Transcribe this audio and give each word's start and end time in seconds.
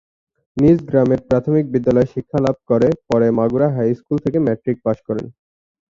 নিজ 0.57 0.77
গ্রামের 0.89 1.21
প্রাথমিক 1.29 1.65
বিদ্যালয়ে 1.73 2.11
শিক্ষা 2.13 2.39
লাভ 2.45 2.57
করে 2.69 2.87
পরে 3.09 3.27
মাগুরা 3.37 3.67
হাই 3.75 3.89
স্কুল 3.99 4.17
থেকে 4.25 4.37
ম্যাট্রিক 4.45 4.77
পাস 4.85 4.97
করেন। 5.07 5.25